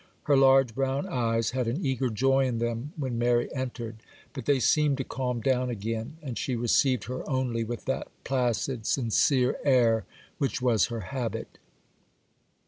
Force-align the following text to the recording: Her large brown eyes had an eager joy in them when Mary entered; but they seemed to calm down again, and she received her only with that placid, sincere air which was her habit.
Her 0.23 0.35
large 0.35 0.73
brown 0.73 1.05
eyes 1.05 1.51
had 1.51 1.67
an 1.67 1.85
eager 1.85 2.09
joy 2.09 2.47
in 2.47 2.57
them 2.57 2.91
when 2.97 3.19
Mary 3.19 3.53
entered; 3.53 3.97
but 4.33 4.45
they 4.47 4.59
seemed 4.59 4.97
to 4.97 5.03
calm 5.03 5.41
down 5.41 5.69
again, 5.69 6.17
and 6.23 6.39
she 6.39 6.55
received 6.55 7.03
her 7.03 7.21
only 7.29 7.63
with 7.63 7.85
that 7.85 8.07
placid, 8.23 8.87
sincere 8.87 9.57
air 9.63 10.05
which 10.39 10.59
was 10.59 10.87
her 10.87 11.01
habit. 11.13 11.59